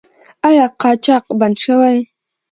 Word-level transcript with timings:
آیا 0.47 0.65
قاچاق 0.81 1.25
بند 1.39 1.55
شوی؟ 1.63 1.97